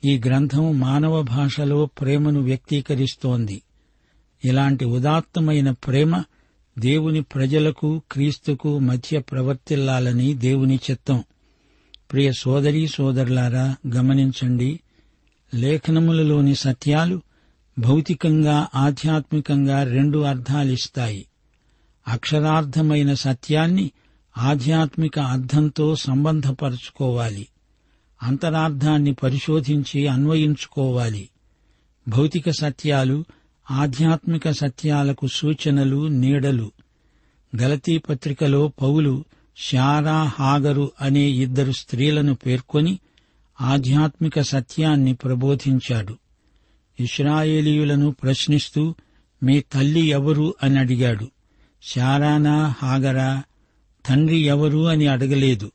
ఈ 0.04 0.18
గ్రంథం 0.26 0.80
మానవ 0.80 1.22
భాషలో 1.22 1.86
ప్రేమను 1.86 2.40
వ్యక్తీకరిస్తోంది. 2.40 3.62
ఇలాంటి 4.44 4.84
ఉదాత్తమైన 4.84 5.70
ప్రేమ 5.70 6.22
దేవుని 6.78 7.20
ప్రజలకు 7.20 8.02
క్రీస్తుకు 8.12 8.78
మధ్య 8.78 9.18
ప్రవర్తిల్లాలని 9.18 10.34
దేవుని 10.34 10.80
చిత్తం. 10.90 11.24
ప్రియ 12.12 12.32
సోదరీ 12.32 12.88
సోదరులారా 12.88 13.76
గమనించండి 13.94 14.80
లేఖనములలోని 15.54 16.54
సత్యాలు 16.54 17.22
భౌతికంగా 17.78 18.68
ఆధ్యాత్మికంగా 18.74 19.82
రెండు 19.82 20.18
అర్థాలిస్తాయి 20.18 21.26
అక్షరార్థమైన 22.08 23.14
సత్యాన్ని 23.14 23.90
ఆధ్యాత్మిక 24.38 25.18
అర్థంతో 25.18 25.96
సంబంధపరచుకోవాలి. 25.96 27.48
అంతరార్థాన్ని 28.22 29.14
పరిశోధించి 29.14 30.06
అన్వయించుకోవాలి. 30.06 31.28
భౌతిక 32.08 32.50
సత్యాలు 32.50 33.24
ఆధ్యాత్మిక 33.70 34.50
సత్యాలకు 34.50 35.26
సూచనలు 35.26 36.08
నీడలు. 36.08 36.72
గలతీ 37.62 37.98
పత్రికలో 37.98 38.68
పౌలు 38.68 39.24
శారా 39.56 40.32
హాగరు 40.38 40.92
అనే 41.00 41.20
ఇద్దరు 41.20 41.72
స్త్రీలను 41.72 42.34
పేర్కొని 42.34 42.98
ఆధ్యాత్మిక 43.60 44.40
సత్యాన్ని 44.40 45.14
ప్రబోధించాడు. 45.14 46.18
ఇస్రాయేలీయులను 47.00 48.10
ప్రశ్నిస్తూ 48.10 48.94
మీ 49.42 49.60
తల్లి 49.60 50.00
ఎవరు? 50.00 50.54
అని 50.62 50.78
అడిగాడు. 50.78 51.28
శారానా 51.82 52.74
హాగరా? 52.78 53.42
తండ్రి 54.06 54.36
ఎవరు? 54.36 54.88
అని 54.88 55.06
అడగలేదు. 55.06 55.72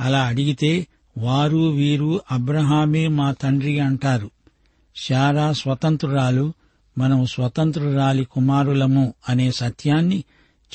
అలా 0.00 0.24
అడిగితే 0.24 0.86
వారు 1.18 1.70
వీరు 1.70 2.20
అబ్రహామే 2.30 3.06
మా 3.06 3.32
తండ్రి 3.32 3.80
అంటారు. 3.80 4.30
శారా 4.96 5.52
స్వతంత్రురాలు 5.52 6.52
మనం 6.98 7.26
స్వతంత్రురాలి 7.26 8.24
కుమారులము 8.24 9.14
అనే 9.28 9.50
సత్యాన్ని 9.50 10.24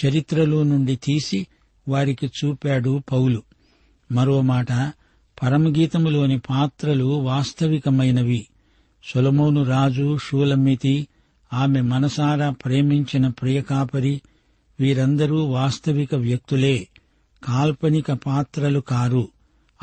చరిత్రలో 0.05 0.63
నుండి 0.63 0.95
తీసి 0.95 1.47
వారికి 1.89 2.27
చూపాడు 2.27 3.03
పౌలు. 3.11 3.43
మరో 4.11 4.41
మాట 4.41 4.67
పరమగీతములోని 5.43 6.39
పాత్రలు 6.39 7.05
వాస్తవికమైనవి. 7.05 8.47
సొలమోను 9.13 9.63
రాజు 9.63 10.17
షూలమ్మితి 10.17 11.07
ఆమె 11.53 11.81
మనసారా 11.81 12.49
ప్రేమించిన 12.49 13.27
ప్రియకాపరి 13.27 14.21
వీరందరూ 14.79 15.43
వాస్తవిక 15.43 16.15
వ్యక్తులే 16.15 16.87
కాల్పనిక 17.43 18.11
పాత్రలు 18.11 18.79
కారు. 18.79 19.27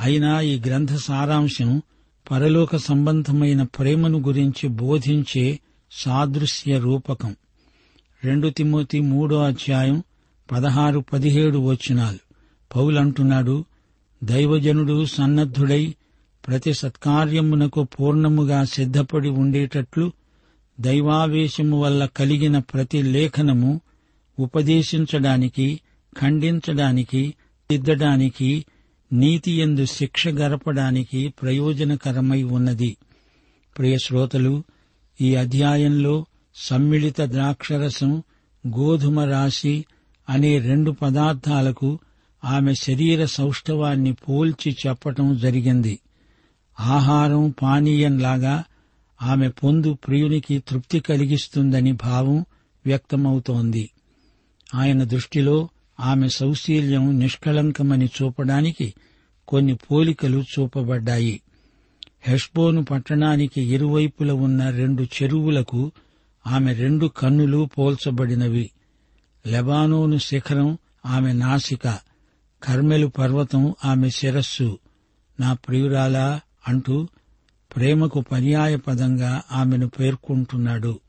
అయినా 0.00 0.40
ఈ 0.40 0.60
గ్రంథ 0.66 0.94
సారాంశం 0.94 1.82
పరలోక 2.30 2.76
సంబంధమైన 2.76 3.62
ప్రేమను 3.62 4.18
గురించి 4.18 4.68
బోధించే 4.68 5.58
సాదృశ్య 5.92 6.78
రూపకం. 6.78 7.36
రెండు 8.24 8.48
తిమోతి 8.48 9.00
మూడో 9.00 9.42
అధ్యాయం 9.42 10.02
పదహారు 10.52 11.04
పదిహేడు 11.12 11.59
వచనాలు. 11.59 12.18
పౌలంటున్నాడు 12.76 13.64
దైవజనుడు 14.24 15.04
సన్నద్ధుడై 15.04 15.94
ప్రతి 16.46 16.74
సత్కార్యమునకు 16.74 17.82
పూర్ణముగా 17.82 18.64
సిద్ధపడి 18.64 19.28
ఉండేటట్లు 19.28 20.12
దైవావేశము 20.80 21.80
వల్ల 21.80 22.06
కలిగిన 22.06 22.59
ప్రతి 22.59 23.02
లేఖనము 23.02 23.80
ఉపదేశించడానికి 24.38 25.80
ఖండించడానికి 26.20 27.35
దిద్దడానికి 27.70 28.64
నీతి 29.12 29.52
ఎందు 29.52 29.85
శిక్ష 29.85 30.28
గరపడానికి 30.28 31.28
ప్రయోజనకరమై 31.28 32.42
ఉన్నది. 32.42 32.96
ప్రియశ్రోతలు 33.78 34.64
ఈ 35.20 35.35
అధ్యాయంలో 35.35 36.26
సమ్మిళిత 36.56 37.20
ద్రాక్షరసం 37.20 38.22
గోధుమ 38.66 39.20
రాశి 39.20 39.85
అనే 40.28 40.58
రెండు 40.58 40.90
పదార్థాలకు 40.90 41.98
ఆమె 42.44 42.74
శరీర 42.74 43.24
సౌష్ఠవాన్ని 43.24 44.12
పోల్చి 44.12 44.76
చెప్పటం 44.86 45.36
జరిగింది. 45.36 45.98
ఆహారం 46.80 47.54
పానీయంలాగా 47.62 48.64
ఆమె 49.22 49.48
పొందు 49.48 49.92
ప్రియునికి 49.94 50.58
తృప్తి 50.58 51.00
కలిగిస్తుందని 51.00 51.92
భావం 51.92 52.44
వ్యక్తమవుతోంది. 52.86 53.90
ఆయన 54.74 55.04
దృష్టిలో 55.04 55.68
ఆమె 56.00 56.28
సౌశీల్యం 56.28 57.18
నిష్కళంకమని 57.18 58.06
చూపడానికి 58.06 58.94
కొన్ని 59.48 59.74
పోలికలు 59.74 60.42
చూపబడ్డాయి. 60.42 61.40
హెష్బోను 62.22 62.84
పట్టణానికి 62.84 63.62
ఇరువైపుల 63.62 64.32
ఉన్న 64.32 64.70
రెండు 64.70 65.02
చెరువులకు 65.02 65.92
ఆమె 66.46 66.72
రెండు 66.72 67.06
కన్నులు 67.06 67.68
పోల్చబడినవి. 67.78 68.70
లెబానోను 69.46 70.18
శిఖరం 70.18 70.78
ఆమె 71.06 71.32
నాసిక 71.32 71.98
కర్మెలు 72.62 73.06
పర్వతం 73.06 73.74
ఆమె 73.85 74.11
శిరస్సు. 74.11 74.78
నా 75.40 75.52
ప్రియురాలా 75.52 76.40
అంటూ 76.68 77.09
ప్రేమకు 77.76 78.20
పర్యాయ 78.20 78.76
పదంగా 78.76 79.42
ఆమెను 79.52 79.88
పేర్కొంటున్నాడు. 79.88 81.00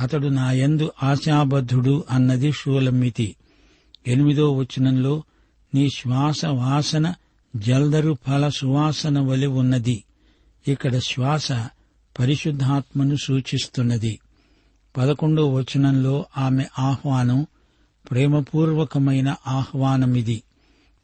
అతడు 0.00 0.26
నా 0.26 0.52
యందు 0.52 0.92
ఆశాబద్ధుడు 1.02 2.04
అన్నది 2.10 2.52
షూలమ్మితి 2.52 3.36
ఎనిమిదో 4.06 4.56
వచనంలో 4.56 5.22
నీ 5.74 5.90
శ్వాస 5.90 6.44
వాసన 6.44 7.14
జల్దరు 7.56 8.16
ఫల 8.28 8.48
సువాసన 8.48 9.20
వలి 9.20 9.46
ఉన్నది. 9.46 10.04
ఇక్కడ 10.68 10.98
శ్వాస 10.98 11.52
పరిశుద్ధాత్మను 12.18 13.16
సూచిస్తున్నది. 13.24 14.18
పదకొండో 14.96 15.48
వచనంలో 15.48 16.26
ఆమె 16.38 16.64
ఆహ్వానం 16.78 17.46
ప్రేమపూర్వకమైన 18.10 19.34
ఆహ్వానమిది. 19.46 20.42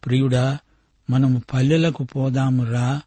ప్రియుడా 0.06 0.58
మనము 1.10 1.42
పల్లెలకు 1.54 2.04
పోదాము 2.04 2.64
రా. 2.64 3.00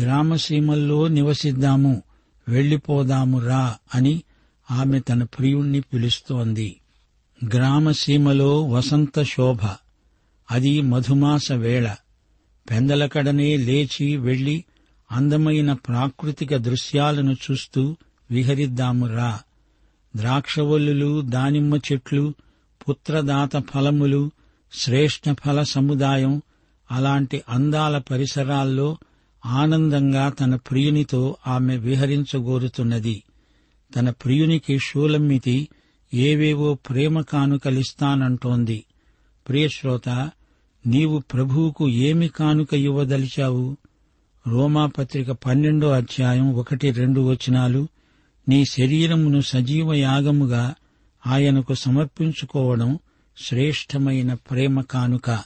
గ్రామసీమల్లో 0.00 1.08
నివసిద్దాము. 1.08 2.02
వెళ్ళిపోదాము 2.48 3.40
రా 3.40 3.76
అని 3.94 4.22
ఆమె 4.70 5.00
తన 5.00 5.22
ప్రియుణ్ణి 5.22 5.80
పిలుస్తోంది. 5.80 6.80
గ్రామసీమలో 7.44 8.62
వసంత 8.62 9.22
శోభ. 9.22 9.58
అది 10.50 10.80
మధుమాస 10.80 11.52
వేళ. 11.52 11.94
పెందలకడనే 12.70 13.56
లేచి 13.56 14.16
వెళ్ళి 14.16 14.64
అందమైన 15.12 15.72
ప్రాకృతిక 15.72 16.56
దృశ్యాలను 16.56 17.32
చూస్తూ 17.32 17.96
విహరిద్దాము 18.30 19.08
రా. 19.08 19.40
ద్రాక్షవల్లులు 20.16 21.20
దానిమ్మ 21.20 21.76
చెట్లు 21.76 22.34
పుత్రదాత 22.88 23.58
ఫలములు 23.58 24.30
శ్రేష్ఠ 24.72 25.22
ఫల 25.32 25.62
సముదాయం 25.62 26.42
అలాంటి 26.90 27.42
అందాల 27.48 27.98
పరిసరాల్లో 27.98 28.98
ఆనందంగా 29.46 30.28
తన 30.28 30.54
ప్రియునితో 30.54 31.36
ఆమె 31.46 31.76
విహరించగోరుతున్నది. 31.76 33.22
తన 33.96 34.10
ప్రియునికి 34.10 34.78
షూలమ్మితి 34.78 35.68
ఏవేవో 36.14 36.74
ప్రేమ 36.74 37.20
కానుకలిస్తానంటోంది. 37.20 38.84
ప్రియశ్రోత 39.48 40.08
నీవు 40.86 41.18
ప్రభువుకు 41.18 41.88
ఏమి 41.88 42.28
కానుక 42.28 42.74
ఇవ్వదలిచావు? 42.74 43.76
రోమాపత్రిక 44.46 45.30
పన్నెండో 45.30 45.90
అధ్యాయం 45.90 46.54
ఒకటి 46.54 46.90
రెండు 46.90 47.20
వచనాలు 47.20 47.88
నీ 48.48 48.64
శరీరమును 48.64 49.40
సజీవ 49.40 49.94
యాగముగా 49.94 50.74
ఆయనకు 51.26 51.74
సమర్పించుకోవడం 51.74 52.98
శ్రేష్టమైన 53.38 54.34
ప్రేమ 54.34 54.80
కానుక. 54.80 55.44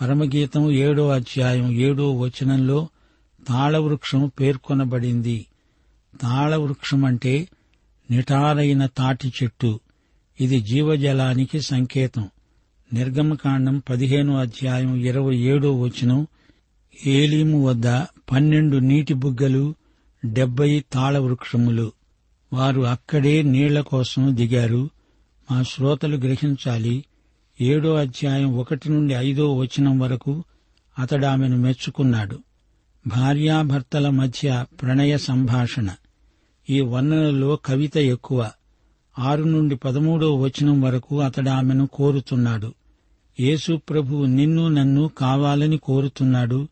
పరమగీతం 0.00 0.70
ఏడో 0.70 1.08
అధ్యాయం 1.08 1.72
ఏడో 1.72 2.12
వచనంలో 2.12 2.88
తాళవృక్షం 3.48 4.30
పేర్కొనబడింది. 4.40 5.46
తాళవృక్షం 6.20 7.04
అంటే 7.04 7.48
నిటారైన 8.10 8.86
తాటి 8.86 9.32
చెట్టు. 9.42 9.80
ఇది 10.40 10.60
జీవజలానికి 10.60 11.60
సంకేతం. 11.60 12.28
నిర్గమకాండం 12.92 13.82
పదిహేనో 13.90 14.36
అధ్యాయం 14.36 14.94
ఇరవై 14.94 15.36
ఏడో 15.36 15.72
వచనం 15.80 16.26
ఏలీము 17.06 17.66
వద్ద 17.66 17.86
పన్నెండు 18.32 18.76
నీటి 18.76 19.14
బుగ్గలు 19.14 19.74
డెబ్బై 20.24 20.84
తాళవృక్షములు. 20.92 21.92
వారు 22.52 22.82
అక్కడే 22.82 23.42
నీళ్ళ 23.42 23.80
కోసం 23.80 24.36
దిగారు. 24.36 24.90
మా 25.50 25.62
శ్రోతలు 25.62 26.16
గ్రహించాలి. 26.16 27.04
ఏడో 27.60 27.94
అధ్యాయం 27.94 28.58
ఒకటి 28.58 28.92
నుండి 28.92 29.14
ఐదో 29.14 29.54
వచనం 29.54 29.98
వరకు 29.98 30.44
అతడామెను 30.98 31.32
ఆమెను 31.32 31.56
మెచ్చుకున్నాడు. 31.56 32.38
భార్యాభర్తల 33.06 34.08
మధ్య 34.08 34.64
ప్రణయ 34.82 35.16
సంభాషణ. 35.16 35.88
ఈ 36.70 36.80
వర్ణనలో 36.80 37.56
కవిత 37.56 37.96
ఎక్కువ. 37.96 38.50
ఆరు 39.18 39.44
నుండి 39.44 39.76
పదమూడో 39.76 40.36
వచనం 40.36 40.80
వరకు 40.80 41.20
అతడు 41.20 41.50
ఆమెను 41.50 41.86
కోరుతున్నాడు. 41.86 42.74
యేసు 43.40 43.76
ప్రభు 43.76 44.24
నిన్ను 44.24 44.68
నన్ను 44.68 45.10
కావాలని 45.18 45.76
కోరుతున్నాడు. 45.76 46.68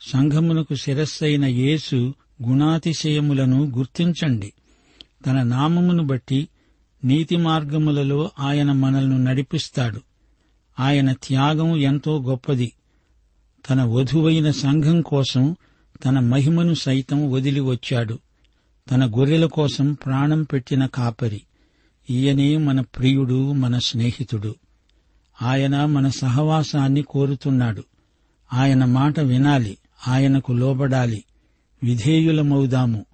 సంఘమునకు 0.00 0.74
శిరస్సైన 0.74 1.44
యేసు 1.44 2.14
గుణాతిశయములను 2.48 3.64
గుర్తించండి. 3.64 4.52
తన 5.26 5.42
నామమును 5.42 6.06
బట్టి 6.06 6.48
నీతి 7.04 7.36
మార్గములలో 7.36 8.30
ఆయన 8.38 8.72
మనల్ని 8.72 9.24
నడిపిస్తాడు. 9.24 10.00
ఆయన 10.80 11.12
త్యాగం 11.12 11.76
ఎంతో 11.76 12.22
గొప్పది. 12.22 12.72
తన 13.70 13.82
వధువైన 13.82 14.50
సంఘం 14.50 15.02
కోసం 15.02 15.56
తన 16.04 16.18
మహిమను 16.18 16.74
సైతం 16.74 17.30
వదిలి 17.30 17.60
వచ్చాడు. 17.60 18.18
తన 18.90 19.06
గొర్రెల 19.06 19.46
కోసం 19.46 19.92
ప్రాణం 19.92 20.42
పెట్టిన 20.42 20.86
కాపరి. 20.86 21.42
ఈయనే 22.10 22.56
మన 22.56 22.80
ప్రియుడు 22.80 23.52
మన 23.52 23.78
స్నేహితుడు. 23.78 24.54
ఆయన 25.42 25.84
మన 25.84 26.08
సహవాసాన్ని 26.08 27.02
కోరుతున్నాడు. 27.02 27.84
ఆయన 28.52 28.84
మాట 28.84 29.20
వినాలి. 29.20 29.78
ఆయనకు 30.08 30.52
లోబడాలి. 30.52 31.24
విధేయులమవుదాము. 31.84 33.06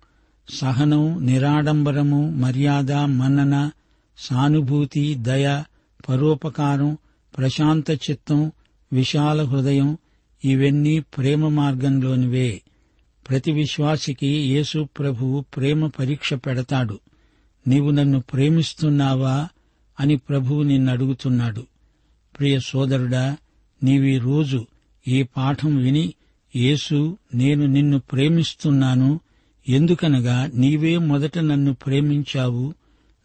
సహనం 0.49 1.27
నిరాడంబరము 1.27 2.31
మర్యాద 2.31 2.93
మన్నన 2.93 3.71
సానుభూతి 4.19 5.15
దయ 5.15 5.63
పరోపకారం 6.09 6.99
ప్రశాంత 7.39 7.91
చిత్తం 7.91 8.53
విశాల 8.93 9.43
హృదయం 9.43 9.99
ఇవన్నీ 10.45 11.01
ప్రేమ 11.01 11.49
మార్గంలోనివే. 11.49 12.63
ప్రతి 13.29 13.53
విశ్వాసికి 13.53 14.27
యేసు 14.27 14.89
ప్రభువు 14.99 15.41
ప్రేమ 15.41 15.87
పరీక్ష 15.87 16.35
పెడతాడు. 16.35 17.01
నీవు 17.69 17.91
నన్ను 17.91 18.21
ప్రేమిస్తున్నావా 18.21 19.49
అని 20.01 20.17
ప్రభువు 20.17 20.63
నిన్నడుగుతున్నాడు. 20.63 21.67
ప్రియ 22.39 22.61
సోదరుడా 22.61 23.37
నీవీ 23.85 24.19
రోజు 24.19 24.67
ఈ 25.09 25.23
పాఠం 25.23 25.77
విని 25.77 26.15
యేసు 26.57 27.19
నేను 27.35 27.67
నిన్ను 27.67 27.99
ప్రేమిస్తున్నాను 27.99 29.21
ఎందుకనగా 29.69 30.51
నీవే 30.55 30.99
మొదట 30.99 31.39
నన్ను 31.39 31.75
ప్రేమించావు 31.75 32.75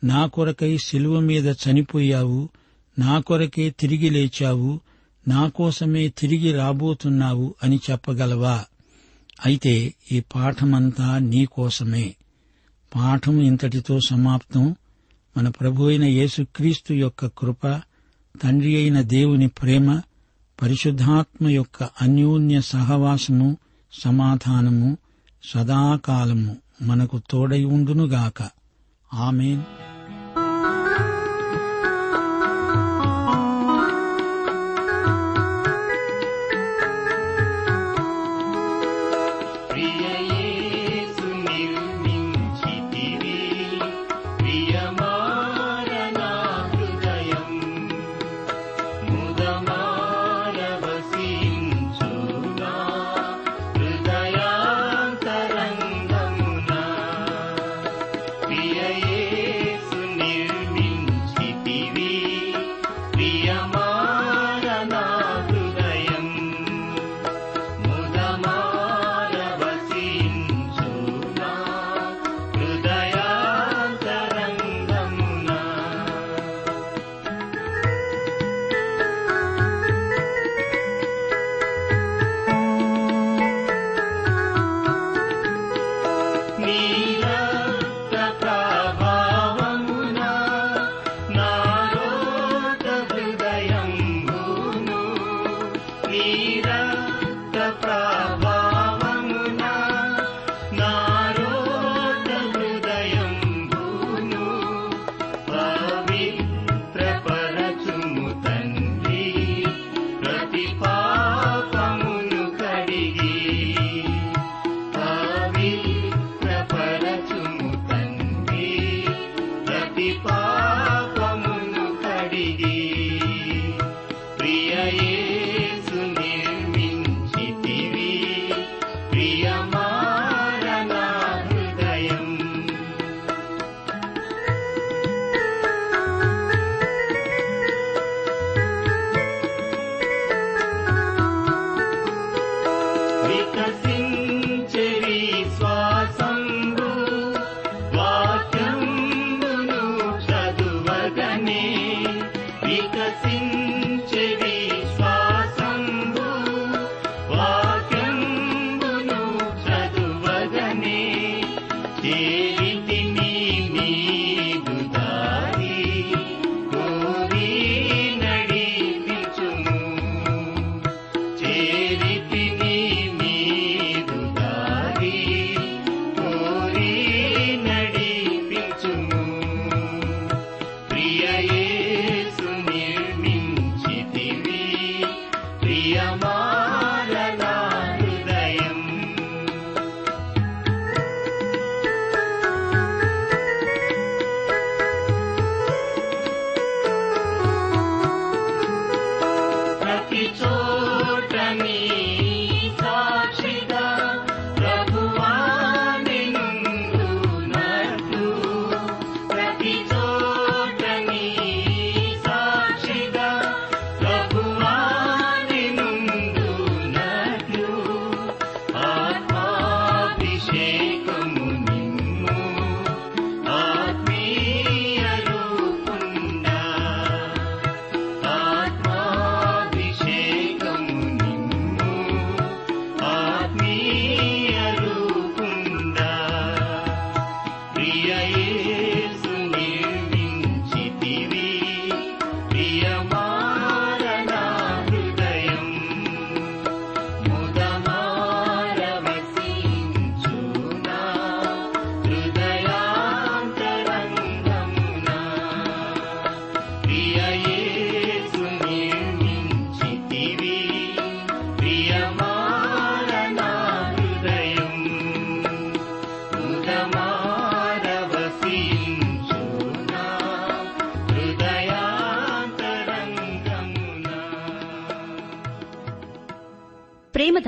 నా 0.03 0.25
కొరకై 0.25 0.77
శిలువ 0.77 1.19
మీద 1.19 1.47
చనిపోయావు 1.47 2.49
నా 2.99 3.19
కొరకే 3.19 3.69
తిరిగి 3.69 4.09
లేచావు 4.09 4.79
నా 5.27 5.47
కోసమే 5.47 6.07
తిరిగి 6.07 6.51
రాబోతున్నావు 6.51 7.55
అని 7.63 7.79
చెప్పగలవా? 7.91 8.65
అయితే 9.45 9.93
ఈ 10.11 10.19
పాఠమంతా 10.19 11.17
నీ 11.17 11.45
కోసమే. 11.45 12.15
పాఠం 12.95 13.41
ఇంతటితో 13.41 13.99
సమాప్తం. 14.07 14.75
మన 15.37 15.49
ప్రభు 15.49 15.83
అయిన 15.83 16.03
యేసుక్రీస్తు 16.03 16.93
యొక్క 16.93 17.25
కృప 17.25 17.81
తండ్రి 18.43 18.75
అయిన 18.75 19.01
దేవుని 19.01 19.47
ప్రేమ 19.47 20.01
పరిశుద్ధాత్మ 20.61 21.49
యొక్క 21.49 21.83
అన్యోన్య 21.83 22.61
సహవాసము 22.61 23.57
సమాధానము 24.01 24.97
సదాకాలము 25.43 26.57
మనకు 26.81 27.21
తోడై 27.29 27.63
ఉండునుగాక. 27.63 28.49
ఆమెన్. 29.13 29.78